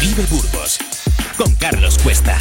[0.00, 0.78] Vive Burgos
[1.36, 2.38] con Carlos Cuesta.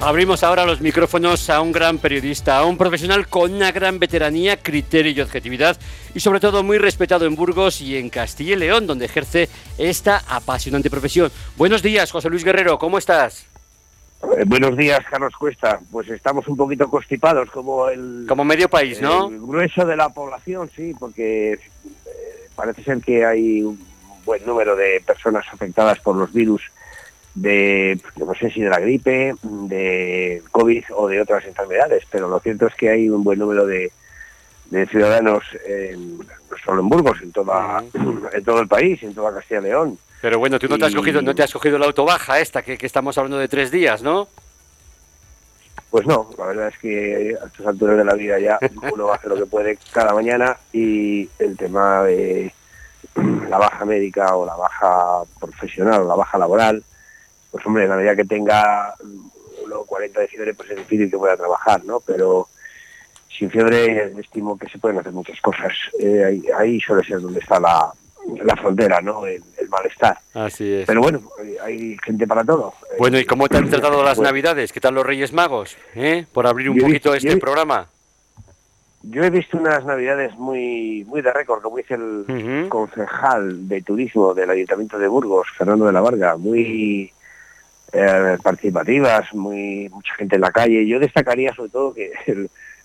[0.00, 4.56] Abrimos ahora los micrófonos a un gran periodista, a un profesional con una gran veteranía,
[4.56, 5.78] criterio y objetividad
[6.14, 10.22] y sobre todo muy respetado en Burgos y en Castilla y León, donde ejerce esta
[10.28, 11.30] apasionante profesión.
[11.56, 13.49] Buenos días, José Luis Guerrero, ¿cómo estás?
[14.22, 15.80] Eh, buenos días, Carlos Cuesta.
[15.90, 18.26] Pues estamos un poquito constipados, como el...
[18.28, 19.28] Como medio país, ¿no?
[19.28, 21.60] El grueso de la población, sí, porque eh,
[22.54, 23.80] parece ser que hay un
[24.24, 26.62] buen número de personas afectadas por los virus
[27.34, 32.40] de, no sé si de la gripe, de COVID o de otras enfermedades, pero lo
[32.40, 33.92] cierto es que hay un buen número de,
[34.88, 37.82] ciudadanos, en, no solo en Burgos, en, toda,
[38.32, 39.98] en todo el país, en toda Castilla y León.
[40.20, 42.76] Pero bueno, tú no te has cogido, no te has cogido la autobaja esta, que,
[42.76, 44.28] que estamos hablando de tres días, ¿no?
[45.90, 48.58] Pues no, la verdad es que a estas alturas de la vida ya
[48.92, 52.54] uno hace lo que puede cada mañana y el tema de
[53.48, 56.84] la baja médica o la baja profesional o la baja laboral,
[57.50, 58.94] pues hombre, en la medida que tenga
[59.86, 62.00] 40 de fiebre, pues es difícil que pueda trabajar, ¿no?
[62.00, 62.48] Pero
[63.36, 65.72] sin fiebre estimo que se pueden hacer muchas cosas.
[65.98, 67.92] Eh, ahí, suele ser donde está la,
[68.56, 69.26] frontera, ¿no?
[69.26, 70.18] El, malestar.
[70.34, 70.86] Así es.
[70.86, 71.22] Pero bueno,
[71.62, 72.74] hay gente para todo.
[72.98, 74.72] Bueno, ¿y cómo te han tratado las Navidades?
[74.72, 75.76] ¿Qué tal los Reyes Magos?
[75.94, 76.26] ¿Eh?
[76.32, 77.88] Por abrir un poquito este programa.
[79.02, 84.34] Yo he visto unas navidades muy muy de récord, como dice el concejal de turismo
[84.34, 87.10] del Ayuntamiento de Burgos, Fernando de la Varga, muy
[87.92, 90.86] eh, participativas, muy mucha gente en la calle.
[90.86, 92.12] Yo destacaría sobre todo que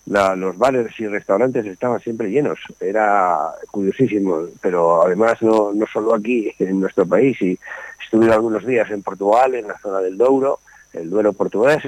[0.06, 2.58] los bares y restaurantes estaban siempre llenos.
[2.80, 7.40] Era curiosísimo, pero además no, no solo aquí, en nuestro país.
[7.42, 7.58] Y
[8.02, 10.60] estuve algunos días en Portugal, en la zona del Douro,
[10.92, 11.82] el Duero portugués,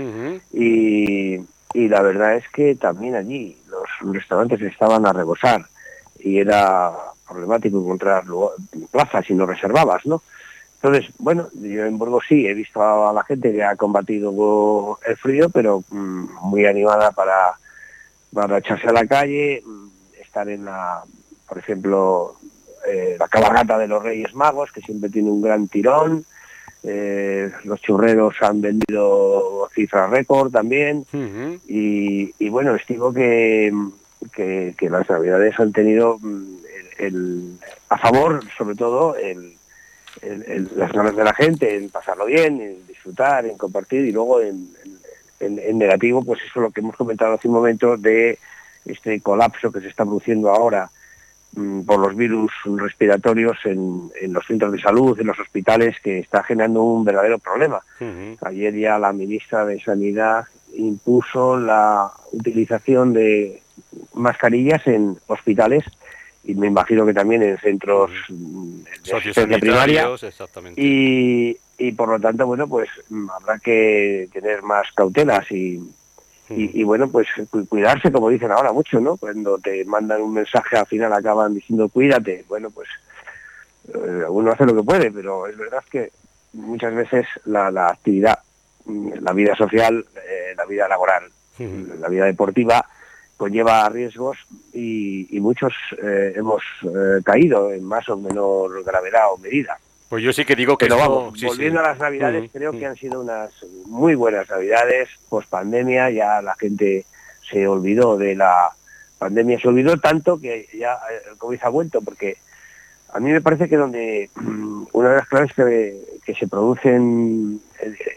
[0.52, 1.36] y,
[1.74, 5.64] y la verdad es que también allí los restaurantes estaban a rebosar
[6.18, 6.92] y era
[7.26, 8.24] problemático encontrar
[8.90, 10.22] plazas y no reservabas, ¿no?
[10.80, 15.16] Entonces, bueno, yo en Burgos sí he visto a la gente que ha combatido el
[15.16, 17.58] frío, pero mm, muy animada para,
[18.32, 19.88] para echarse a la calle, mm,
[20.20, 21.02] estar en la,
[21.48, 22.36] por ejemplo,
[22.86, 26.24] eh, la cabalgata de los Reyes Magos, que siempre tiene un gran tirón.
[26.84, 31.04] Eh, los churreros han vendido cifras récord también.
[31.66, 33.72] y, bueno, estimo que,
[34.32, 36.56] que, las navidades han tenido mm,
[36.98, 39.58] el, a favor, sobre todo, el
[40.22, 44.68] las ganas de la gente, en pasarlo bien, en disfrutar, en compartir y luego en,
[45.40, 48.38] negativo, pues eso es lo que hemos comentado hace un momento de
[48.84, 50.90] este colapso que se está produciendo ahora
[51.52, 56.42] mm, por los virus respiratorios en, los centros de salud, en los hospitales, que está
[56.42, 57.80] generando un verdadero problema.
[58.42, 63.62] Ayer ya la ministra de Sanidad impuso la utilización de
[64.14, 65.84] mascarillas en hospitales
[66.44, 70.08] y me imagino que también en centros de primaria.
[70.76, 72.88] Y, y por lo tanto bueno pues
[73.30, 75.80] habrá que tener más cautelas y,
[76.50, 77.28] y, bueno pues
[77.68, 81.88] cuidarse como dicen ahora mucho no cuando te mandan un mensaje al final acaban diciendo
[81.88, 82.88] cuídate bueno pues
[83.94, 86.10] eh, uno hace lo que puede pero es verdad que
[86.54, 88.38] muchas veces la, la actividad
[89.20, 91.24] la vida social eh, la vida laboral
[92.00, 92.84] la vida deportiva
[93.38, 94.36] conlleva riesgos
[94.74, 95.72] y, muchos
[96.02, 99.78] eh, hemos eh, caído en más o menor gravedad o medida.
[100.08, 100.86] Pues yo sí que digo que...
[100.86, 103.50] Pero vamos, volviendo a las navidades, creo que han sido unas
[103.86, 107.04] muy buenas navidades, post pandemia, ya la gente
[107.50, 108.70] se olvidó de la
[109.18, 112.38] pandemia, se olvidó tanto que ya el eh, COVID ha vuelto, porque
[113.12, 114.30] a mí me parece que donde
[114.92, 117.60] una de las claves que, se producen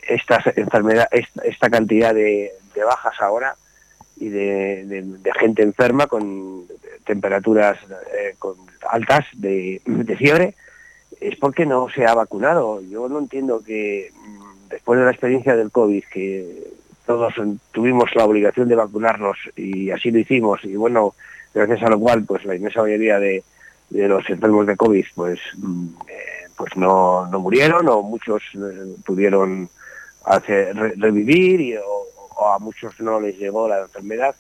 [0.08, 2.52] estas enfermedades, esta, cantidad de
[2.86, 3.56] bajas ahora,
[4.22, 6.68] y de, gente enferma con
[7.06, 7.80] temperaturas
[8.16, 8.56] eh, con
[8.88, 9.82] altas de,
[10.18, 10.54] fiebre
[11.22, 12.82] es porque no se ha vacunado.
[12.82, 16.74] Yo no entiendo que mm, después de la experiencia del COVID, que
[17.06, 17.34] todos
[17.72, 21.14] tuvimos la obligación de vacunarnos y así lo hicimos, y bueno,
[21.54, 23.44] gracias a lo cual pues la inmensa mayoría de,
[23.90, 29.70] los enfermos de COVID pues, mm, eh, pues no, murieron o muchos eh, pudieron
[30.98, 34.36] revivir y, a muchos no les llegó la enfermedad.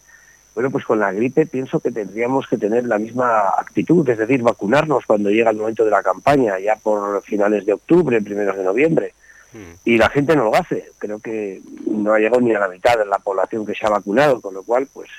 [0.54, 4.42] Bueno, pues con la gripe pienso que tendríamos que tener la misma actitud, es decir,
[4.42, 8.64] vacunarnos cuando llega el momento de la campaña, ya por finales de octubre, primeros de
[8.64, 9.14] noviembre.
[9.54, 9.76] Hmm.
[9.86, 10.92] Y la gente no lo hace.
[10.98, 13.90] Creo que no ha llegado ni a la mitad de la población que se ha
[13.90, 15.10] vacunado, con lo cual, pues,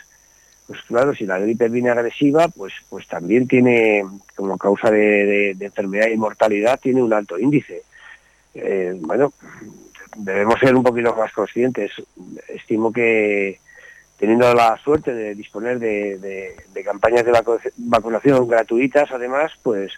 [0.66, 4.04] pues claro, si la gripe viene agresiva, pues, pues también tiene,
[4.36, 7.82] como causa de, enfermedad y mortalidad, tiene un alto índice.
[8.54, 9.32] Eh, bueno,
[10.16, 11.90] debemos ser un poquito más conscientes.
[12.48, 13.60] Estimo que
[14.22, 16.16] teniendo la suerte de disponer de,
[16.72, 17.32] de campañas de
[17.76, 19.90] vacunación gratuitas, además, pues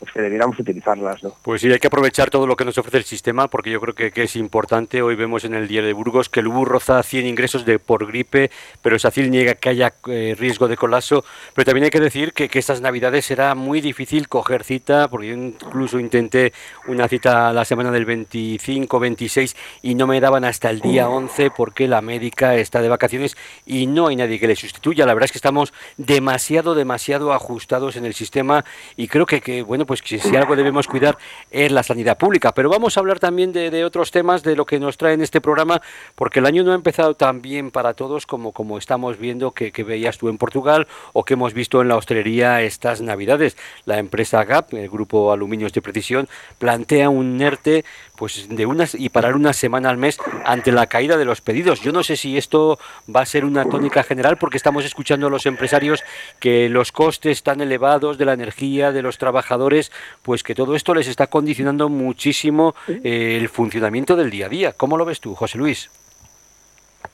[0.00, 1.22] pues que debiéramos utilizarlas.
[1.22, 1.34] ¿no?
[1.42, 3.94] Pues sí, hay que aprovechar todo lo que nos ofrece el sistema porque yo creo
[3.94, 5.02] que, es importante.
[5.02, 8.06] Hoy vemos en el diario de Burgos que el UBU roza 100 ingresos de por
[8.06, 8.50] gripe,
[8.80, 11.22] pero SACIL niega que haya eh, riesgo de colapso.
[11.54, 15.28] Pero también hay que decir que, que, estas navidades será muy difícil coger cita porque
[15.28, 16.54] yo incluso intenté
[16.86, 21.50] una cita la semana del 25, 26 y no me daban hasta el día 11
[21.50, 23.36] porque la médica está de vacaciones
[23.66, 25.04] y no hay nadie que le sustituya.
[25.04, 28.64] La verdad es que estamos demasiado, demasiado ajustados en el sistema
[28.96, 31.18] y creo que, que bueno, pues si algo debemos cuidar
[31.50, 32.54] es la sanidad pública.
[32.54, 35.40] Pero vamos a hablar también de, otros temas, de lo que nos trae en este
[35.40, 35.82] programa,
[36.14, 39.72] porque el año no ha empezado tan bien para todos como, como estamos viendo que,
[39.82, 43.56] veías tú en Portugal o que hemos visto en la hostelería estas navidades.
[43.84, 46.28] La empresa GAP, el grupo Aluminios de Precisión,
[46.60, 47.84] plantea un NERTE
[48.20, 51.80] pues de unas y parar una semana al mes ante la caída de los pedidos.
[51.80, 52.78] Yo no sé si esto
[53.08, 56.04] va a ser una tónica general porque estamos escuchando a los empresarios
[56.38, 59.90] que los costes tan elevados de la energía, de los trabajadores,
[60.20, 64.72] pues que todo esto les está condicionando muchísimo eh, el funcionamiento del día a día.
[64.72, 65.88] ¿Cómo lo ves tú, José Luis?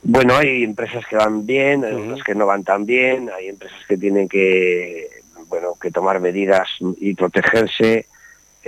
[0.03, 3.79] Bueno, hay empresas que van bien, hay otras que no van tan bien, hay empresas
[3.87, 5.07] que tienen que,
[5.47, 6.67] bueno, que tomar medidas
[6.99, 8.07] y protegerse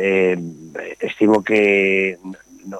[0.01, 0.37] eh,
[1.01, 2.17] estimo que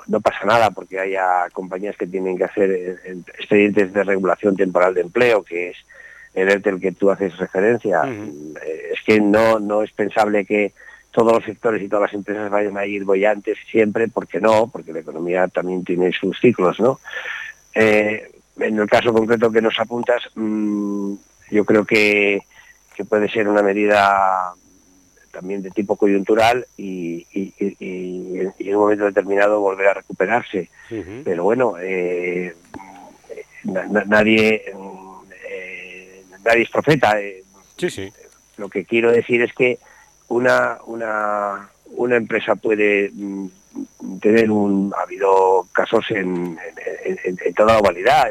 [0.08, 4.94] no, pasa nada porque haya compañías que tienen que hacer eh, expedientes de regulación temporal
[4.94, 5.78] de empleo, que es
[6.34, 8.04] el ERTE que tú haces referencia.
[8.06, 10.72] Eh, es que no, no es pensable que
[11.12, 14.94] todos los sectores y todas las empresas vayan a ir bollantes siempre, porque no, porque
[14.94, 17.00] la economía también tiene sus ciclos, ¿no?
[17.74, 21.14] en el caso concreto que nos apuntas, mm,
[21.52, 22.42] yo creo que,
[22.94, 24.54] que puede ser una medida
[25.40, 30.70] también de tipo coyuntural y, en un momento determinado volver a recuperarse.
[31.24, 32.54] Pero bueno, eh,
[33.64, 34.66] nadie,
[35.50, 37.22] eh, nadie es profeta.
[37.22, 37.42] Eh,
[38.58, 39.80] lo que quiero decir es que
[40.28, 43.48] una, una, una empresa puede mm,
[44.22, 44.94] tener un...
[44.98, 46.58] Ha habido casos en,
[47.06, 48.30] en, toda la humanidad,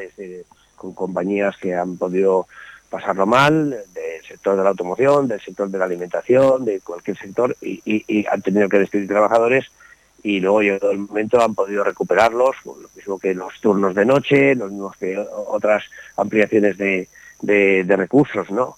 [0.77, 2.47] con compañías que han podido
[2.89, 7.57] pasarlo mal, del sector de la automoción, del sector de la alimentación, de cualquier sector,
[7.61, 9.67] y, han tenido que despedir trabajadores
[10.23, 14.55] y luego llegado el momento han podido recuperarlos, lo mismo que los turnos de noche,
[14.55, 15.85] lo mismo que otras
[16.17, 18.77] ampliaciones de, recursos, ¿no?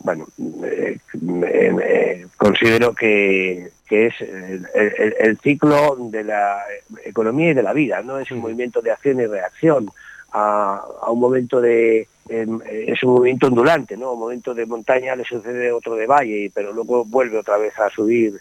[0.00, 0.26] Bueno,
[0.64, 0.98] eh,
[1.42, 6.62] eh, considero que, es el, ciclo de la
[7.04, 8.18] economía y de la vida, ¿no?
[8.18, 9.90] Es un movimiento de acción y reacción
[10.32, 14.12] a un momento de, es un movimiento ondulante, ¿no?
[14.12, 17.90] Un momento de montaña le sucede otro de valle, pero luego vuelve otra vez a
[17.90, 18.40] subir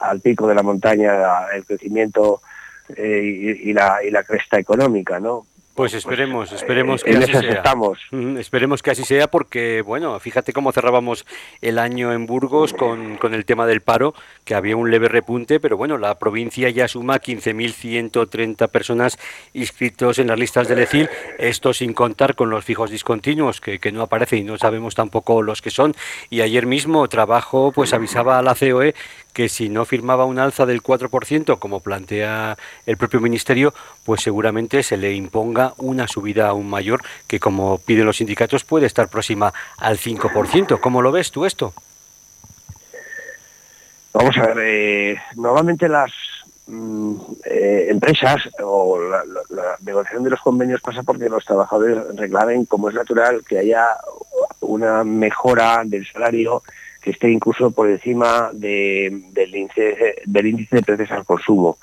[0.00, 2.40] al pico de la montaña el crecimiento
[2.96, 5.46] eh, y, la, y la cresta económica, ¿no?
[5.80, 7.52] Pues esperemos, esperemos que así sea.
[7.52, 7.98] Estamos.
[8.38, 11.24] esperemos que así sea porque, bueno, fíjate cómo cerrábamos
[11.62, 14.12] el año en Burgos con, con el tema del paro,
[14.44, 19.18] que había un leve repunte, pero bueno, la provincia ya suma 15.130 personas
[19.54, 23.90] inscritos en las listas del ECIL, esto sin contar con los fijos discontinuos, que, que
[23.90, 25.94] no aparecen y no sabemos tampoco los que son.
[26.28, 28.94] Y ayer mismo Trabajo pues avisaba a la COE
[29.30, 32.56] que si no firmaba un alza del 4%, como plantea
[32.86, 33.74] el propio Ministerio,
[34.04, 38.86] pues seguramente se le imponga una subida aún mayor, que como piden los sindicatos puede
[38.86, 40.80] estar próxima al 5%.
[40.80, 41.72] ¿Cómo lo ves tú esto?
[44.12, 46.10] Vamos a ver, eh, normalmente las
[46.66, 47.14] mm,
[47.44, 52.88] eh, empresas o la, la, negociación de los convenios pasa porque los trabajadores reclamen, como
[52.88, 53.86] es natural, que haya
[54.60, 56.62] una mejora del salario
[57.00, 61.78] que esté incluso por encima del, índice, del índice de precios al consumo.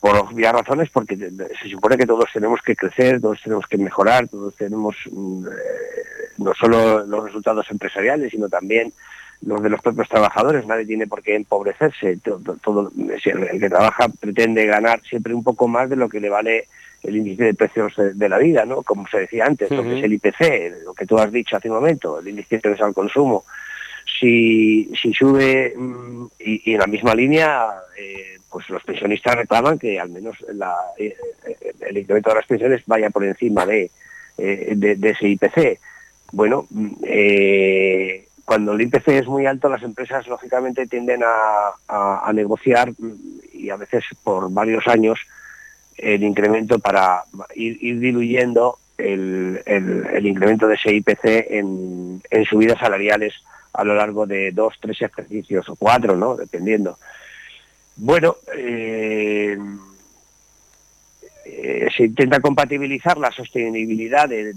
[0.00, 4.28] Por obvias razones, porque se supone que todos tenemos que crecer, todos tenemos que mejorar,
[4.28, 5.50] todos tenemos mm, eh,
[6.38, 8.92] no solo los resultados empresariales, sino también
[9.42, 10.66] los de los propios trabajadores.
[10.66, 12.18] Nadie tiene por qué empobrecerse.
[12.62, 16.68] Todo, el, que trabaja pretende ganar siempre un poco más de lo que le vale
[17.02, 18.82] el índice de precios de, la vida, ¿no?
[18.82, 21.68] Como se decía antes, lo que es el IPC, lo que tú has dicho hace
[21.68, 23.44] un momento, el índice de precios al consumo
[24.18, 27.68] si, si sube mm, y, en la misma línea,
[27.98, 30.36] eh, pues los pensionistas reclaman que al menos
[30.98, 31.16] eh,
[31.80, 33.90] el incremento de las pensiones vaya por encima de,
[34.38, 35.80] eh, de, ese IPC.
[36.32, 36.94] Bueno, mm,
[38.44, 43.76] cuando el IPC es muy alto, las empresas lógicamente tienden a, negociar mm, y a
[43.76, 45.18] veces por varios años
[45.96, 49.62] el incremento para ir, diluyendo el,
[50.22, 53.34] incremento de ese IPC en, en subidas salariales
[53.76, 56.36] a lo largo de dos, tres ejercicios o cuatro, ¿no?
[56.36, 56.98] Dependiendo.
[57.96, 59.56] Bueno, eh,
[61.44, 64.54] eh, se intenta compatibilizar la sostenibilidad de,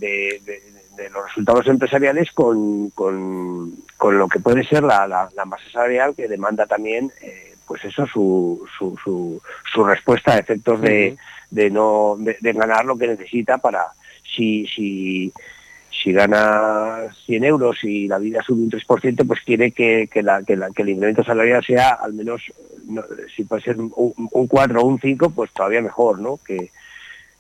[1.13, 6.65] los resultados empresariales con, con, lo que puede ser la, la, masa salarial que demanda
[6.65, 11.15] también eh, pues eso su, su, su, respuesta a efectos de,
[11.51, 13.85] de no de, ganar lo que necesita para
[14.23, 15.31] si si
[16.01, 20.43] si gana 100 euros y la vida sube un 3%, pues quiere que, que, la,
[20.43, 22.41] que, el incremento salarial sea al menos,
[23.35, 26.37] si puede ser un, un 4 o un 5, pues todavía mejor, ¿no?
[26.37, 26.71] Que,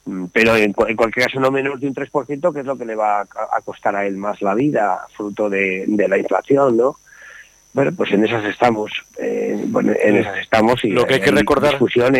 [0.09, 2.95] Mm, pero en, cualquier caso no menos de un 3%, que es lo que le
[2.95, 6.97] va a, costar a él más la vida, fruto de, de la inflación, ¿no?
[7.71, 11.29] Bueno, pues en esas estamos, eh, bueno, en esas estamos y lo que hay que
[11.29, 11.77] recordar,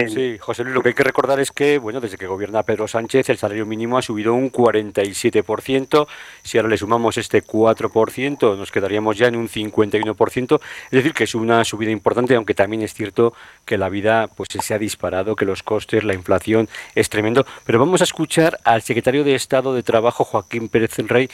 [0.08, 2.88] sí, José Luis, lo que hay que recordar es que, bueno, desde que gobierna Pedro
[2.88, 6.08] Sánchez el salario mínimo ha subido un 47%,
[6.44, 11.24] si ahora le sumamos este 4% nos quedaríamos ya en un 51%, es decir, que
[11.24, 13.34] es una subida importante, aunque también es cierto
[13.66, 17.80] que la vida pues se ha disparado, que los costes, la inflación es tremendo, pero
[17.80, 21.28] vamos a escuchar al secretario de Estado de Trabajo, Joaquín Pérez Rey,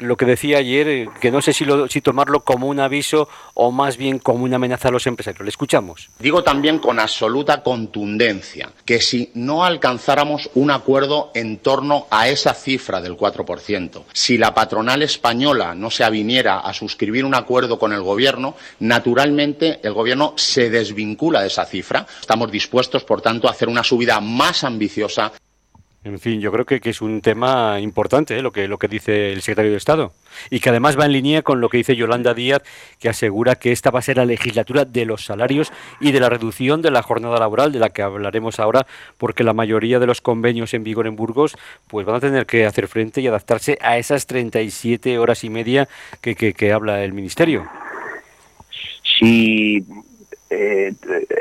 [0.00, 3.28] lo que decía ayer, eh, que no sé si, lo, si tomarlo como un aviso
[3.54, 5.44] o más bien como una amenaza a los empresarios.
[5.44, 6.10] Le escuchamos.
[6.18, 12.54] Digo también con absoluta contundencia que si no alcanzáramos un acuerdo en torno a esa
[12.54, 17.92] cifra del 4%, si la patronal española no se aviniera a suscribir un acuerdo con
[17.92, 22.06] el Gobierno, naturalmente el Gobierno se desvincula de esa cifra.
[22.20, 25.32] Estamos dispuestos, por tanto, a hacer una subida más ambiciosa
[26.02, 28.40] en fin, yo creo que, es un tema importante ¿eh?
[28.40, 30.14] lo, que, lo que dice el secretario de Estado
[30.48, 32.62] y que además va en línea con lo que dice Yolanda Díaz,
[32.98, 36.30] que asegura que esta va a ser la legislatura de los salarios y de la
[36.30, 38.86] reducción de la jornada laboral, de la que hablaremos ahora,
[39.18, 42.64] porque la mayoría de los convenios en vigor en Burgos pues van a tener que
[42.64, 45.86] hacer frente y adaptarse a esas 37 horas y media
[46.22, 47.68] que, que, habla el Ministerio.
[49.18, 49.84] Sí,
[50.48, 50.94] eh,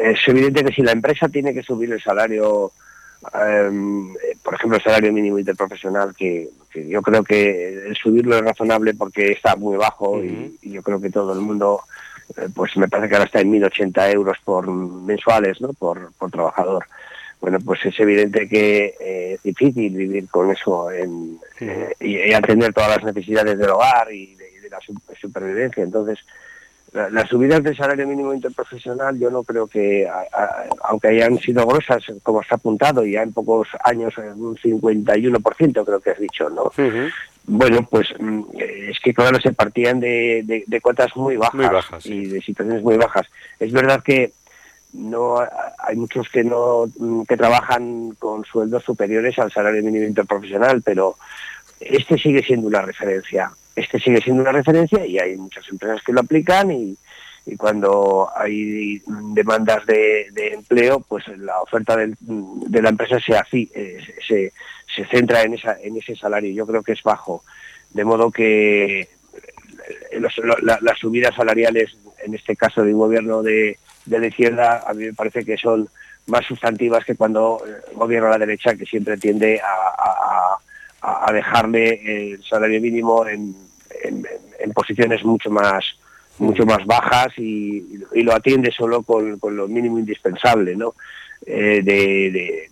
[0.04, 2.74] es evidente que si la empresa tiene que subir el salario
[3.34, 6.50] Em, por ejemplo, el salario mínimo interprofesional, que,
[6.88, 11.10] yo creo que el subirlo es razonable porque está muy bajo y, yo creo que
[11.10, 11.82] todo el mundo,
[12.38, 15.74] eh, pues me parece que ahora está en 1.080 euros por mensuales, ¿no?
[15.74, 16.86] Por, trabajador.
[17.42, 22.74] Bueno, pues es evidente que eh, es difícil vivir con eso en, eh, y, atender
[22.74, 24.80] todas las necesidades del hogar y de, la
[25.20, 25.84] supervivencia.
[25.84, 26.20] Entonces,
[26.92, 30.10] las subidas del salario mínimo interprofesional yo no creo que,
[30.84, 36.10] aunque hayan sido gruesas, como está apuntado, ya en pocos años un 51% creo que
[36.10, 36.72] has dicho, ¿no?
[37.46, 42.42] Bueno, pues mm, es que claro, se partían de, de, cuotas muy bajas, y de
[42.42, 43.28] situaciones muy bajas.
[43.60, 44.34] Es verdad que
[44.94, 50.82] no hay muchos que no mm, que trabajan con sueldos superiores al salario mínimo interprofesional,
[50.84, 51.16] pero
[51.80, 56.14] este sigue siendo una referencia este sigue siendo una referencia y hay muchas empresas que
[56.14, 56.98] lo aplican y,
[57.58, 59.02] cuando hay
[59.34, 62.14] demandas de, empleo, pues la oferta de,
[62.82, 64.54] la empresa se, eh, se,
[64.96, 66.54] se, centra en, esa, en ese salario.
[66.54, 67.44] Yo creo que es bajo.
[67.92, 69.08] De modo que eh,
[70.20, 75.06] las subidas salariales, en este caso de un gobierno de, de la izquierda, a mí
[75.06, 75.90] me parece que son
[76.28, 80.60] más sustantivas que cuando eh, gobierna la derecha, que siempre tiende a
[81.32, 83.56] dejarle el salario mínimo en,
[84.04, 85.84] en, posiciones mucho más
[86.38, 90.94] mucho más bajas y, lo atiende solo con, lo mínimo indispensable, ¿no?
[91.46, 92.70] Eh, de,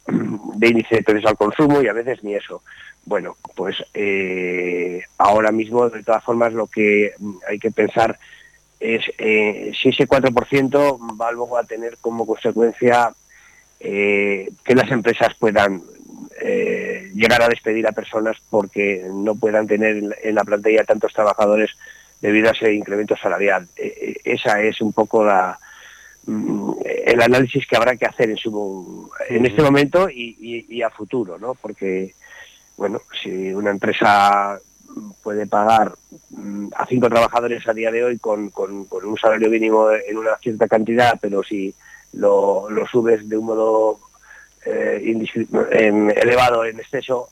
[0.56, 2.64] de, índice de precios al consumo y a veces ni eso.
[3.06, 7.14] Bueno, pues eh, ahora mismo, de todas formas, lo que
[7.50, 8.18] hay que pensar
[8.80, 13.12] es eh, si ese 4% va luego a tener como consecuencia
[13.80, 15.82] que las empresas puedan
[16.40, 21.72] eh, llegar a despedir a personas porque no puedan tener en la plantilla tantos trabajadores
[22.22, 23.68] debido a ese incremento salarial.
[23.76, 25.58] Eh, eh, esa es un poco la,
[26.26, 26.74] mm,
[27.06, 31.56] el análisis que habrá que hacer en, su, en este momento y, a futuro, ¿no?
[31.56, 32.14] Porque,
[32.78, 34.60] bueno, si una empresa
[35.24, 35.94] puede pagar
[36.30, 40.68] mm, a cinco trabajadores a día de hoy con, un salario mínimo en una cierta
[40.68, 41.74] cantidad, pero si
[42.14, 44.00] lo, lo subes de un modo
[46.10, 47.30] elevado en exceso,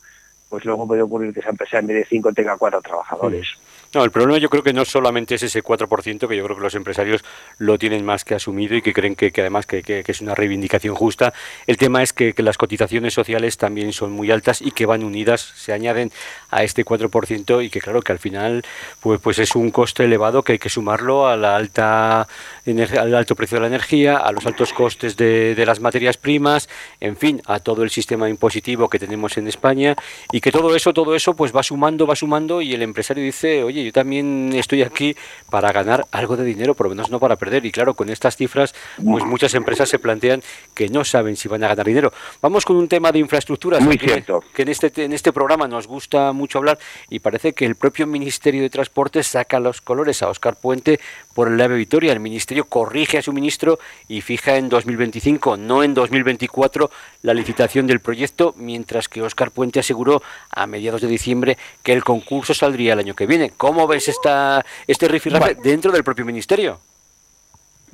[0.50, 3.48] pues luego puede ocurrir que esa empresa en vez de cinco tenga cuatro trabajadores.
[3.96, 6.62] No, el problema yo creo que no solamente es ese 4%, que yo creo que
[6.62, 7.24] los empresarios
[7.60, 11.34] lo tienen más que asumido y que creen que, además que, es una reivindicación justa.
[11.66, 15.40] El tema es que, las cotizaciones sociales también son muy altas y que van unidas,
[15.56, 16.12] se añaden
[16.52, 18.66] a este 4% y que claro que al final
[19.00, 22.28] pues, pues es un coste elevado que hay que sumarlo a la alta
[22.66, 26.68] al alto precio de la energía, a los altos costes de, de las materias primas,
[27.00, 29.96] en fin, a todo el sistema impositivo que tenemos en España
[30.34, 33.64] y que todo eso, todo eso pues va sumando, va sumando y el empresario dice,
[33.64, 35.15] oye, yo también estoy aquí
[35.50, 37.65] para ganar algo de dinero, por lo menos no para perder.
[37.65, 38.74] Y claro, con estas cifras,
[39.04, 40.42] pues muchas empresas se plantean
[40.74, 42.12] que no saben si van a ganar dinero.
[42.42, 44.44] Vamos con un tema de infraestructuras Muy que, cierto.
[44.54, 48.08] que en este en este programa nos gusta mucho hablar y parece que el propio
[48.08, 51.00] Ministerio de Transportes saca los colores a Oscar Puente
[51.34, 52.13] por el AVE Vitoria.
[52.13, 56.89] El Ministerio corrige a su ministro y fija en 2025, no en 2024,
[57.22, 62.04] la licitación del proyecto, mientras que Oscar Puente aseguró a mediados de diciembre que el
[62.04, 63.51] concurso saldría el año que viene.
[63.65, 66.79] ¿Cómo ves esta, este rifirrafe dentro del propio Ministerio?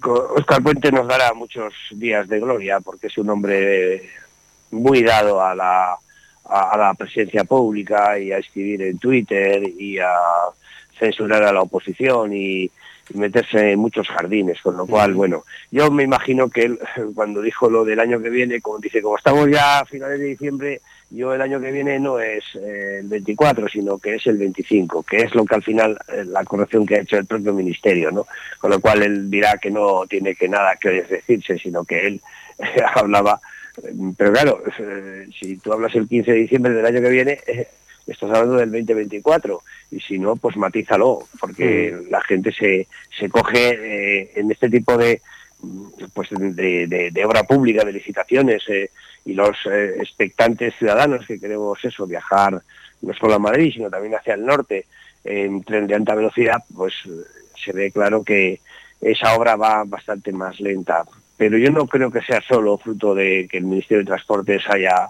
[0.03, 4.09] Oscar Puente nos dará muchos días de gloria porque es un hombre
[4.71, 5.95] muy dado a la,
[6.43, 10.11] a, la presencia pública y a escribir en Twitter y a
[10.99, 12.69] censurar a la oposición y,
[13.13, 16.79] meterse en muchos jardines, con lo cual, bueno, yo me imagino que él,
[17.15, 20.25] cuando dijo lo del año que viene, como dice, como estamos ya a finales de
[20.25, 20.81] diciembre,
[21.11, 25.03] yo el año que viene no es eh, el 24, sino que es el 25,
[25.03, 28.11] que es lo que al final, eh, la corrección que ha hecho el propio ministerio,
[28.11, 28.25] ¿no?
[28.59, 32.21] Con lo cual él dirá que no tiene que nada que decirse, sino que él
[32.95, 33.39] hablaba
[34.17, 37.67] pero claro, eh, si tú hablas el 15 de diciembre del año que viene, eh,
[38.05, 42.11] estás hablando del 2024 y si no, pues matízalo, porque mm.
[42.11, 42.87] la gente se,
[43.17, 45.21] se coge eh, en este tipo de
[46.13, 48.63] pues de, obra pública, de licitaciones
[49.25, 52.61] y los expectantes ciudadanos que queremos eso, viajar
[53.01, 54.85] no solo a Madrid, sino también hacia el norte
[55.23, 56.93] en tren de alta velocidad, pues
[57.63, 58.59] se ve claro que
[58.99, 61.03] esa obra va bastante más lenta.
[61.37, 65.09] Pero yo no creo que sea solo fruto de que el Ministerio de Transportes haya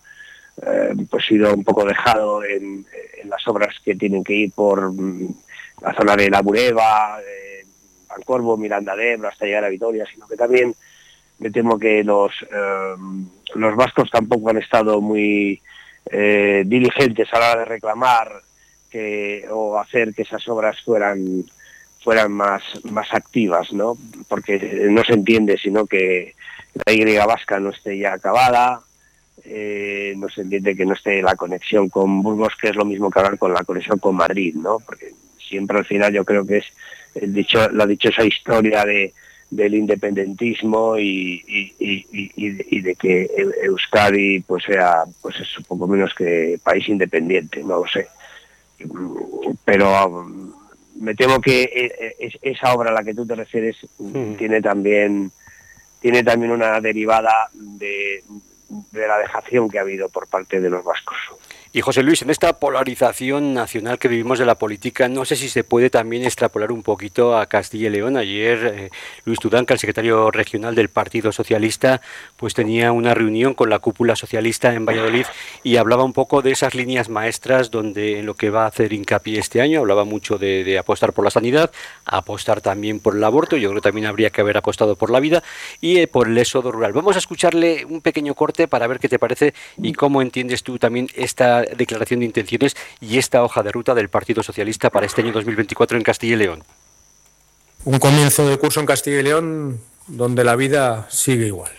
[0.62, 2.86] eh, pues sido un poco dejado en,
[3.26, 5.28] las obras que tienen que ir por mm,
[5.82, 7.66] la zona de La Bureba, eh,
[8.08, 10.74] Pancorvo, Miranda de Ebro, hasta llegar a Vitoria, sino que también
[11.42, 12.96] me temo que los, eh,
[13.56, 15.60] los vascos tampoco han estado muy
[16.12, 18.32] eh, diligentes a la hora de reclamar
[18.92, 21.44] que, o hacer que esas obras fueran
[22.04, 23.96] fueran más, más activas, ¿no?
[24.28, 26.34] Porque no se entiende sino que
[26.86, 28.82] la Y vasca no esté ya acabada,
[29.44, 33.10] eh, no se entiende que no esté la conexión con Burgos, que es lo mismo
[33.10, 34.80] que hablar con la conexión con Madrid, ¿no?
[34.80, 36.66] Porque siempre al final yo creo que es
[37.16, 39.14] el dicho, la dichosa historia de,
[39.52, 41.44] del independentismo y,
[41.78, 43.30] y, de que
[43.64, 48.08] Euskadi pues sea pues es un poco menos que país independiente, no lo sé.
[49.66, 50.26] Pero
[50.96, 53.76] me temo que eh, eh, esa obra a la que tú te refieres
[54.38, 55.32] tiene también
[56.00, 58.24] tiene también una derivada de,
[58.70, 61.18] de la dejación que ha habido por parte de los vascos.
[61.74, 65.48] Y José Luis, en esta polarización nacional que vivimos de la política, no sé si
[65.48, 68.18] se puede también extrapolar un poquito a Castilla y León.
[68.18, 68.90] Ayer eh,
[69.24, 72.02] Luis Tudanca, el secretario regional del Partido Socialista,
[72.36, 75.26] pues tenía una reunión con la cúpula socialista en Valladolid
[75.64, 78.92] y hablaba un poco de esas líneas maestras donde en lo que va a hacer
[78.92, 81.72] hincapié este año, hablaba mucho de, apostar por la sanidad,
[82.04, 85.22] apostar también por el aborto, yo creo que también habría que haber apostado por la
[85.22, 85.42] vida
[85.80, 86.92] y eh, por el éxodo rural.
[86.92, 90.78] Vamos a escucharle un pequeño corte para ver qué te parece y cómo entiendes tú
[90.78, 95.22] también esta declaración de intenciones y esta hoja de ruta del Partido Socialista para este
[95.22, 96.64] año 2024 en Castilla y León?
[97.84, 101.72] Un comienzo de curso en Castilla y León donde la vida sigue igual.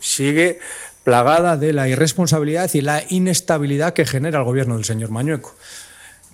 [0.00, 0.58] Sigue
[1.04, 5.54] plagada de la irresponsabilidad y la inestabilidad que genera el gobierno del señor Mañueco.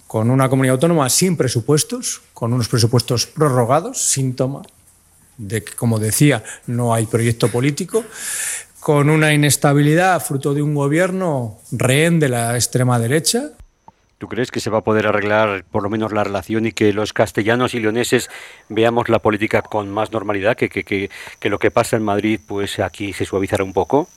[0.07, 4.63] Con una comunidad autónoma sin presupuestos, con unos presupuestos prorrogados, síntoma
[5.37, 8.05] de que, como decía, no hay proyecto político,
[8.81, 13.51] con una inestabilidad fruto de un gobierno rehén de la extrema derecha.
[14.19, 16.93] ¿Tú crees que se va a poder arreglar por lo menos la relación y que
[16.93, 18.29] los castellanos y leoneses
[18.69, 22.81] veamos la política con más normalidad, que, que, que, lo que pasa en Madrid pues
[22.81, 24.09] aquí se suavizará un poco?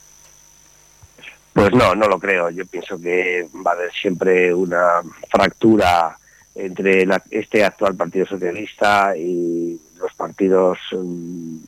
[1.54, 2.50] Pues no, no lo creo.
[2.50, 6.18] Yo pienso que va a haber siempre una fractura
[6.56, 10.80] entre este actual Partido Socialista y los partidos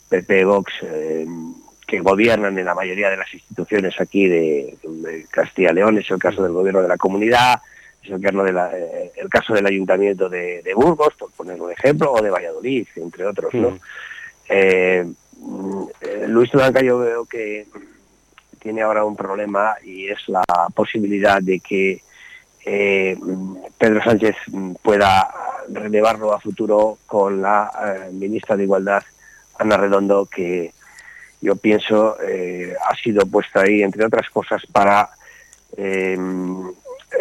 [0.09, 1.27] PP, mm, Vox, eh,
[1.93, 4.75] que gobiernan en la mayoría de las instituciones aquí de,
[5.29, 7.61] Castilla y León, es el caso del gobierno de la comunidad,
[8.01, 12.11] es el, caso, de eh, el caso del ayuntamiento de, Burgos, por poner un ejemplo,
[12.11, 13.53] o de Valladolid, entre otros.
[13.53, 13.69] ¿no?
[13.69, 13.79] Mm.
[14.49, 15.05] Eh,
[16.01, 17.67] eh, Luis Blanca yo veo que
[18.57, 22.01] tiene ahora un problema y es la posibilidad de que
[23.77, 24.35] Pedro Sánchez
[24.81, 25.29] pueda
[25.69, 27.71] relevarlo a futuro con la
[28.13, 29.03] ministra de Igualdad,
[29.59, 30.73] Ana Redondo, que
[31.43, 35.09] yo pienso, eh, ha sido puesta ahí, entre otras cosas, para
[35.75, 36.17] eh,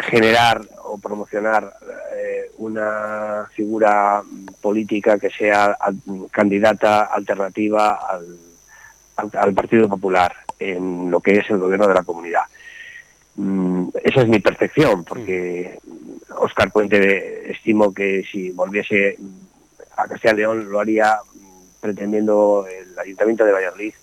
[0.09, 1.73] generar o promocionar
[2.15, 4.23] eh, una figura
[4.61, 5.77] política que sea
[6.31, 7.99] candidata alternativa
[9.15, 12.43] al, Partido Popular en lo que es el gobierno de la comunidad.
[13.35, 15.79] Mm, esa es mi percepción, porque
[16.37, 19.17] Oscar Puente estimo que si volviese
[19.97, 21.17] a Castilla y León lo haría
[21.81, 23.93] pretendiendo el Ayuntamiento de Valladolid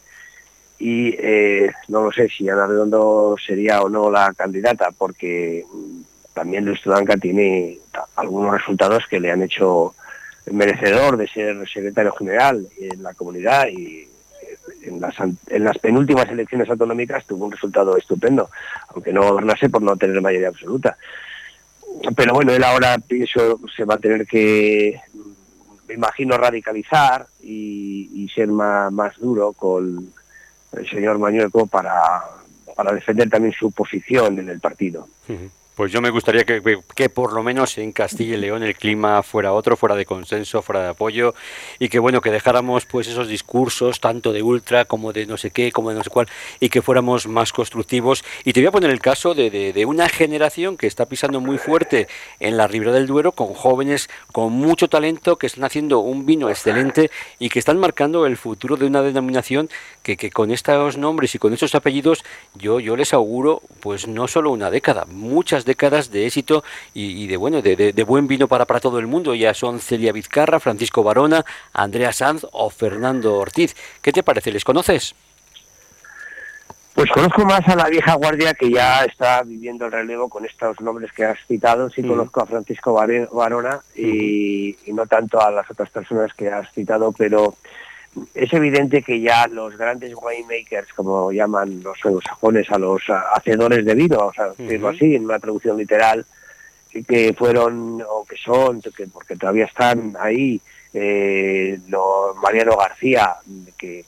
[0.81, 5.65] y eh, no lo sé si Ana Redondo sería o no la candidata porque
[6.33, 7.79] también Luis Tudanca tiene
[8.17, 9.95] algunos resultados que le han hecho
[10.51, 14.09] merecedor de ser secretario general en la comunidad y
[14.83, 18.49] en las, en las penúltimas elecciones autonómicas tuvo un resultado estupendo,
[18.89, 20.97] aunque no gobernase por no tener mayoría absoluta.
[22.17, 24.99] Pero bueno, él ahora pienso se va a tener que,
[25.89, 30.11] me imagino, radicalizar y, ser más, más duro con
[30.73, 32.23] el señor Mañueco para,
[32.77, 35.09] para defender también su posición en el partido.
[35.75, 36.61] Pues yo me gustaría que,
[36.95, 40.63] que, por lo menos en Castilla y León el clima fuera otro, fuera de consenso,
[40.63, 41.35] fuera de apoyo
[41.79, 45.51] y que bueno, que dejáramos pues esos discursos tanto de ultra como de no sé
[45.51, 46.29] qué, como de no sé cuál
[46.59, 48.25] y que fuéramos más constructivos.
[48.45, 51.57] Y te voy a poner el caso de, de, una generación que está pisando muy
[51.57, 52.09] fuerte
[52.41, 56.51] en la Ribera del Duero con jóvenes con mucho talento que están haciendo un vino
[56.51, 59.71] excelente y que están marcando el futuro de una denominación
[60.03, 62.23] que, que con estos nombres y con estos apellidos
[62.55, 67.37] yo, yo les auguro pues no solo una década, muchas décadas de éxito y, de
[67.37, 69.35] bueno de, buen vino para, para todo el mundo.
[69.35, 73.77] Ya son Celia Vizcarra, Francisco Barona, Andrea Sanz o Fernando Ortiz.
[74.03, 74.53] ¿Qué te parece?
[74.53, 75.15] ¿Les conoces?
[76.95, 80.81] Pues conozco más a la vieja guardia que ya está viviendo el relevo con estos
[80.81, 81.89] nombres que has citado.
[81.89, 86.71] Sí conozco a Francisco Barona y, y, no tanto a las otras personas que has
[86.73, 87.55] citado, pero
[88.35, 93.03] es evidente que ya los grandes winemakers, como llaman los sajones a los
[93.35, 96.27] hacedores de vino, o sea, decirlo así, en una traducción literal,
[97.07, 100.61] que fueron, o que son, que porque todavía están ahí,
[100.93, 101.79] eh,
[102.43, 103.37] Mariano García,
[103.79, 104.05] que,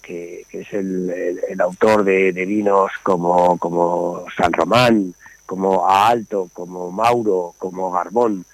[0.51, 5.15] es el, autor de, vinos como, como San Román,
[5.47, 8.45] como A Alto, como Mauro, como Garbón,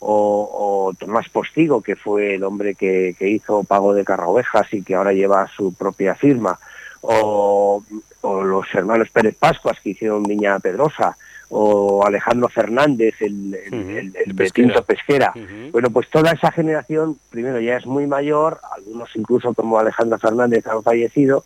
[0.00, 5.12] o, Tomás Postigo, que fue el hombre que, hizo Pago de Carraovejas y que ahora
[5.12, 6.58] lleva su propia firma,
[7.00, 7.82] o,
[8.22, 11.16] los hermanos Pérez Pascuas, que hicieron Viña Pedrosa,
[11.50, 15.32] o Alejandro Fernández, el, el, pesquera.
[15.72, 20.66] Bueno, pues toda esa generación, primero ya es muy mayor, algunos incluso como Alejandro Fernández
[20.66, 21.44] han fallecido,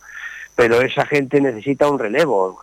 [0.55, 2.59] pero esa gente necesita un relevo,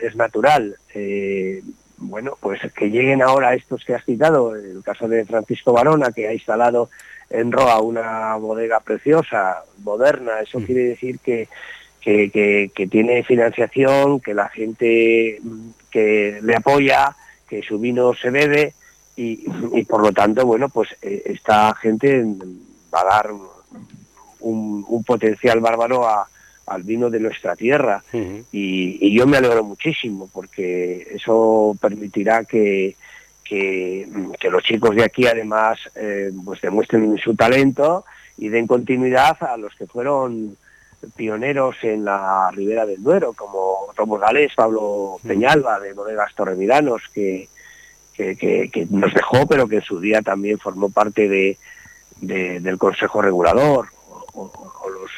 [0.00, 0.76] es, natural.
[0.94, 1.62] Eh,
[2.08, 6.28] bueno, pues que lleguen ahora estos que has citado, el caso de Francisco Barona, que
[6.28, 6.90] ha instalado
[7.30, 10.64] en Roa una bodega preciosa, moderna, eso mm.
[10.64, 11.48] quiere decir que,
[12.00, 15.40] que, tiene financiación, que la gente
[15.90, 17.16] que le apoya,
[17.48, 18.74] que su vino se bebe
[19.16, 22.24] y, por lo tanto, bueno, pues eh, esta gente
[22.92, 23.30] va a dar
[24.40, 26.28] un potencial bárbaro a,
[26.66, 28.02] al vino de nuestra tierra.
[28.52, 32.96] Y, yo me alegro muchísimo porque eso permitirá que,
[33.44, 34.08] que,
[34.50, 38.04] los chicos de aquí además eh, pues demuestren su talento
[38.36, 40.56] y den continuidad a los que fueron
[41.16, 47.48] pioneros en la Ribera del Duero, como Romo Galés, Pablo Peñalba, de Bodegas Torremiranos, que,
[48.16, 51.58] que, nos dejó, pero que en su día también formó parte de,
[52.20, 53.88] del Consejo Regulador,
[54.34, 54.50] o,
[54.88, 55.10] los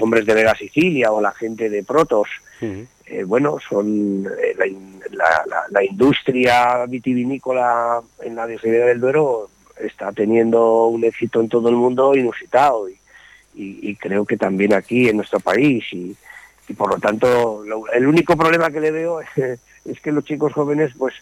[0.00, 2.28] hombres de Vega Sicilia o la gente de Protos,
[2.60, 4.74] eh, bueno, son eh,
[5.70, 11.76] la, industria vitivinícola en la Ribera del Duero está teniendo un éxito en todo el
[11.76, 12.96] mundo inusitado y,
[13.96, 16.16] creo que también aquí en nuestro país y,
[16.76, 21.14] por lo tanto el único problema que le veo es, que los chicos jóvenes pues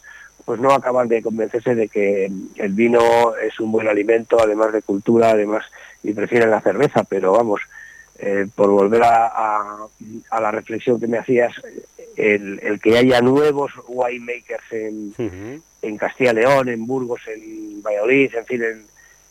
[0.45, 4.83] pues no acaban de convencerse de que el vino es un buen alimento, además de
[4.83, 5.65] cultura, además,
[6.03, 7.63] y prefieren la cerveza, pero vamos,
[8.19, 9.87] eh, por volver a,
[10.41, 11.53] la reflexión que me hacías,
[12.17, 18.63] el, que haya nuevos winemakers en, en Castilla León, en Burgos, en Valladolid, en fin,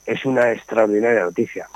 [0.05, 1.67] es una extraordinaria noticia.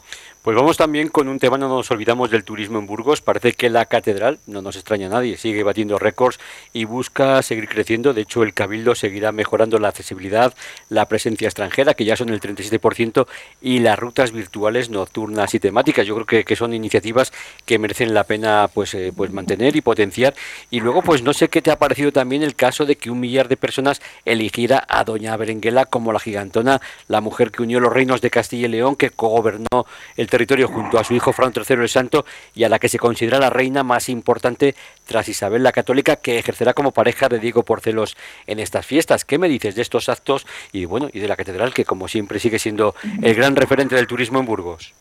[0.47, 3.19] Pues vamos también con un tema, no nos olvidamos del turismo en Burgos.
[3.19, 6.39] Parece que la catedral, no nos extraña a nadie, sigue batiendo récords
[6.71, 8.13] y busca seguir creciendo.
[8.13, 10.53] De hecho, el Cabildo seguirá mejorando la accesibilidad,
[10.87, 13.27] la presencia extranjera, que ya son el 37%,
[13.61, 16.07] y las rutas virtuales nocturnas y temáticas.
[16.07, 17.33] Yo creo que, son iniciativas
[17.65, 20.33] que merecen la pena pues, eh, pues mantener y potenciar.
[20.69, 23.19] Y luego, pues no sé qué te ha parecido también el caso de que un
[23.19, 26.79] millar de personas eligiera a Doña Berenguela como la gigantona,
[27.09, 30.99] la mujer que unió los reinos de Castilla y León, que gobernó el territorio junto
[30.99, 32.23] a su hijo Fran III el Santo
[32.53, 34.75] y a la que se considera la reina más importante
[35.07, 39.25] tras Isabel la Católica que ejercerá como pareja de Diego Porcelos en estas fiestas.
[39.25, 42.37] ¿Qué me dices de estos actos y bueno y de la catedral que como siempre
[42.37, 44.93] sigue siendo el gran referente del turismo en Burgos?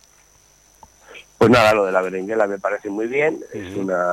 [1.37, 4.07] Pues nada, lo de la berenguela me parece muy bien, es una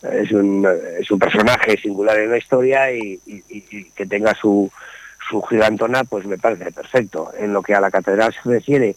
[0.00, 0.66] es un,
[0.98, 3.20] es un personaje singular en la historia y,
[3.94, 4.72] que tenga su,
[5.28, 7.30] su gigantona, pues me parece perfecto.
[7.38, 8.96] En lo que a la catedral se refiere,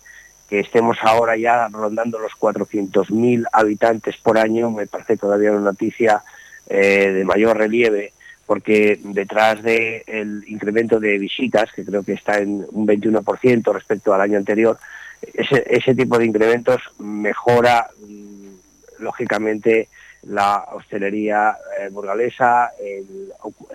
[0.53, 6.21] que estemos ahora ya rondando los 400.000 habitantes por año, me parece todavía una noticia
[6.69, 8.13] eh, de mayor relieve,
[8.45, 14.21] porque detrás del incremento de visitas, que creo que está en un 21% respecto al
[14.21, 14.77] año anterior,
[15.23, 19.89] ese, tipo de incrementos mejora mm, lógicamente
[20.21, 22.69] la hostelería eh, burgalesa,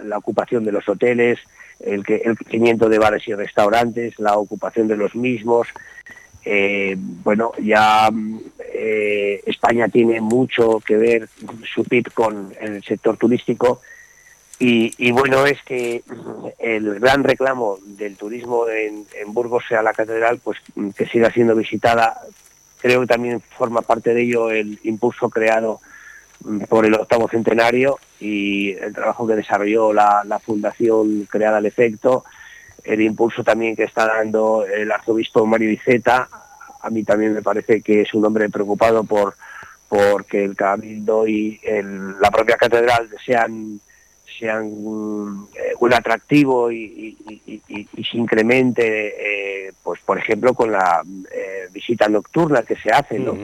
[0.05, 1.41] la ocupación de los hoteles,
[1.81, 5.67] el, el crecimiento de bares y restaurantes, la ocupación de los mismos.
[6.45, 8.11] Eh, bueno, ya
[8.73, 11.29] eh, España tiene mucho que ver
[11.75, 13.81] su PIB con el sector turístico
[14.61, 16.03] y, bueno es que
[16.59, 20.59] el gran reclamo del turismo en, Burgos sea la catedral, pues
[20.97, 22.21] que siga siendo visitada.
[22.81, 25.81] Creo que también forma parte de ello el impulso creado
[26.69, 32.25] por el octavo centenario y el trabajo que desarrolló la, fundación creada al efecto,
[32.85, 36.29] el impulso también que está dando el arzobispo Mario Iceta,
[36.81, 39.35] a mí también me parece que es un hombre preocupado por
[39.89, 41.61] porque el cabildo y
[42.21, 43.81] la propia catedral sean
[44.39, 47.17] sean eh, un atractivo y,
[48.11, 53.37] se incremente, eh, pues por ejemplo con la eh, visita nocturna que se hace, ¿no?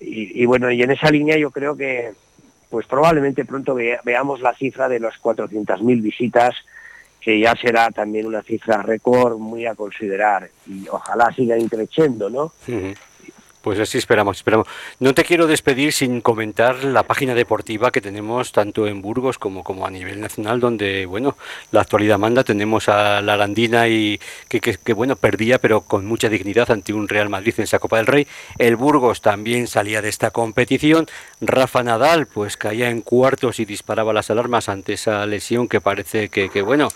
[0.00, 2.12] y, bueno, y en esa línea yo creo que
[2.68, 6.54] pues probablemente pronto veamos la cifra de las 400.000 visitas,
[7.26, 12.52] que ya será también una cifra récord muy a considerar y ojalá siga increciendo, ¿no?
[13.66, 14.68] Pues así esperamos, esperamos.
[15.00, 19.64] No te quiero despedir sin comentar la página deportiva que tenemos tanto en Burgos como,
[19.64, 21.36] como a nivel nacional, donde, bueno,
[21.72, 22.44] la actualidad manda.
[22.44, 27.08] Tenemos a la Arandina y que, que, bueno, perdía, pero con mucha dignidad ante un
[27.08, 28.28] Real Madrid en esa Copa del Rey.
[28.56, 31.08] El Burgos también salía de esta competición.
[31.40, 36.28] Rafa Nadal, pues caía en cuartos y disparaba las alarmas ante esa lesión que parece
[36.28, 36.86] que, que bueno,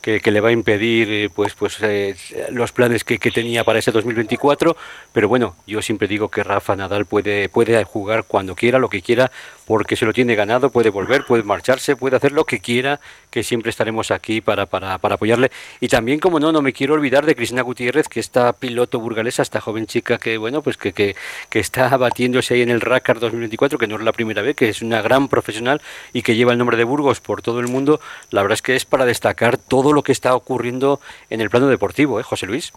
[0.00, 2.16] que, le va a impedir, eh, pues, pues eh,
[2.50, 4.76] los planes que, que tenía para ese 2024.
[5.12, 8.88] Pero bueno, yo siempre digo digo que Rafa Nadal puede, puede jugar cuando quiera, lo
[8.88, 9.30] que quiera,
[9.66, 13.00] porque se lo tiene ganado, puede volver, puede marcharse, puede hacer lo que quiera,
[13.30, 15.50] que siempre estaremos aquí para, para, para apoyarle.
[15.78, 19.42] Y también, como no, no me quiero olvidar de Cristina Gutiérrez, que está piloto burgalesa,
[19.42, 21.16] esta joven chica que, bueno, pues que, que,
[21.50, 24.70] que está batiéndose ahí en el RACAR 2024, que no es la primera vez, que
[24.70, 25.82] es una gran profesional
[26.14, 28.00] y que lleva el nombre de Burgos por todo el mundo.
[28.30, 30.98] La verdad es que es para destacar todo lo que está ocurriendo
[31.28, 32.72] en el plano deportivo, ¿eh, José Luis?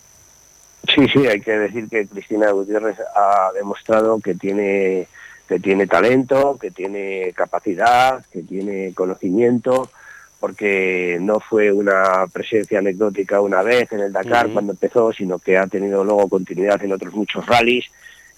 [0.88, 5.08] Sí, sí, hay que decir que Cristina Gutiérrez ha demostrado que tiene,
[5.48, 9.90] que tiene talento, que tiene capacidad, que tiene conocimiento,
[10.40, 15.58] porque no fue una presencia anecdótica una vez en el Dakar cuando empezó, sino que
[15.58, 17.86] ha tenido luego continuidad en otros muchos rallies.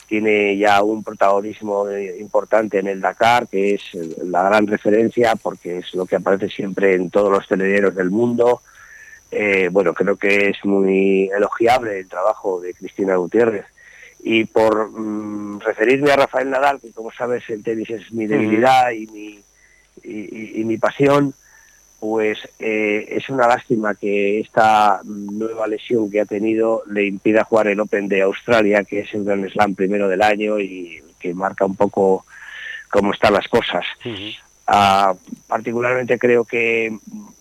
[0.08, 3.82] Tiene ya un protagonismo importante en el Dakar, que es
[4.23, 8.62] la gran referencia, porque es lo que aparece siempre en todos los telediarios del mundo
[9.32, 13.65] eh, bueno, creo que es muy elogiable el trabajo de Cristina Gutiérrez.
[14.24, 18.91] Y por mm, referirme a Rafael Nadal, que como sabes el tenis es mi debilidad
[18.91, 19.39] y, mi,
[20.04, 21.34] y, mi pasión,
[22.00, 27.67] pues eh, es una lástima que esta nueva lesión que ha tenido le impida jugar
[27.67, 31.65] el Open de Australia, que es el Grand Slam primero del año y que marca
[31.65, 32.26] un poco
[32.89, 33.86] cómo están las cosas.
[34.73, 35.13] Ah,
[35.47, 36.97] particularmente creo que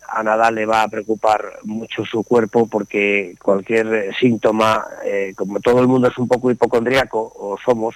[0.09, 5.81] a Nadal le va a preocupar mucho su cuerpo porque cualquier síntoma, eh, como todo
[5.81, 7.95] el mundo es un poco hipocondríaco, o somos,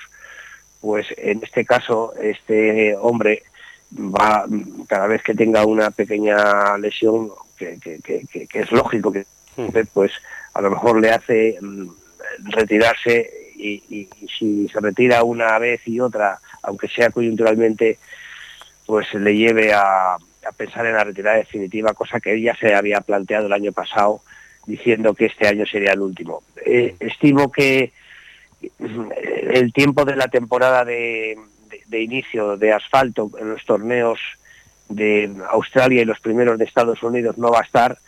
[0.80, 3.42] pues en este caso este hombre
[3.92, 4.46] va,
[4.86, 7.80] cada vez que tenga una pequeña lesión, que,
[8.52, 9.26] es lógico que
[9.92, 10.12] pues
[10.52, 11.88] a lo mejor le hace mm,
[12.50, 17.98] retirarse y si se retira una vez y otra, aunque sea coyunturalmente,
[18.86, 20.16] pues le lleve a,
[20.56, 24.20] pensar en la retirada definitiva, cosa que ella se había planteado el año pasado
[24.66, 26.42] diciendo que este año sería el último.
[26.64, 27.92] Eh, estimo que
[28.78, 29.10] mm,
[29.52, 31.38] el tiempo de la temporada de,
[31.90, 34.18] inicio de asfalto en los torneos
[34.88, 37.98] de Australia y los primeros de Estados Unidos no va a estar,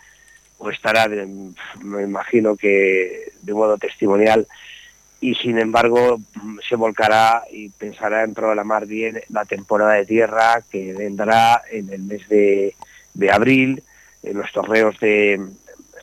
[0.58, 4.46] o estará, me imagino que de modo testimonial,
[5.20, 6.20] y sin embargo
[6.68, 12.02] se volcará y pensará en programar bien la temporada de tierra que vendrá en el
[12.02, 12.74] mes de,
[13.31, 13.83] abril
[14.22, 15.40] en los torneos de,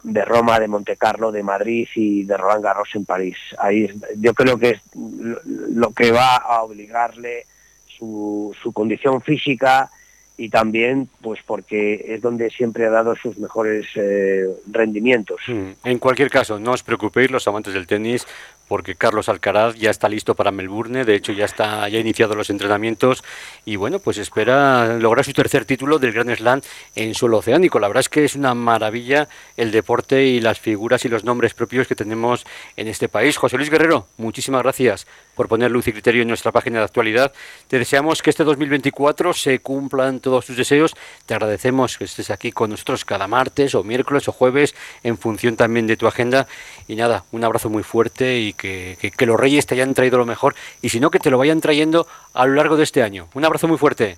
[0.04, 3.38] de Roma, de Montecarlo, de Madrid y de Roland Garros en París.
[3.60, 7.46] Ahí yo creo que es lo que va a obligarle
[7.86, 9.90] su, su condición física
[10.36, 15.42] y también pues porque es donde siempre ha dado sus mejores eh, rendimientos.
[15.48, 15.72] Mm.
[15.84, 18.26] En cualquier caso, no os preocupéis los amantes del tenis,
[18.68, 22.36] porque Carlos Alcaraz ya está listo para Melbourne, de hecho ya está ya ha iniciado
[22.36, 23.24] los entrenamientos
[23.66, 26.62] y bueno, pues espera lograr su tercer título del Grand Slam
[26.96, 27.80] en suelo oceánico.
[27.80, 31.54] La verdad es que es una maravilla el deporte y las figuras y los nombres
[31.54, 32.46] propios que tenemos
[32.78, 33.38] en este país.
[33.38, 37.34] José Luis Guerrero, muchísimas gracias por poner luz y criterio en nuestra página de actualidad.
[37.68, 40.96] Te deseamos que este 2024 se cumplan todos tus deseos.
[41.26, 45.56] Te agradecemos que estés aquí con nosotros cada martes o miércoles o jueves en función
[45.56, 46.48] también de tu agenda.
[46.88, 50.26] Y nada, un abrazo muy fuerte y que, que, los Reyes te hayan traído lo
[50.26, 53.28] mejor y si no, que te lo vayan trayendo a lo largo de este año.
[53.34, 54.18] Un abrazo muy fuerte.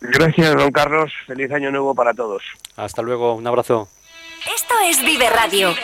[0.00, 1.12] Gracias, don Carlos.
[1.26, 2.42] Feliz año nuevo para todos.
[2.76, 3.88] Hasta luego, un abrazo.
[4.54, 5.74] Esto es Vive Radio.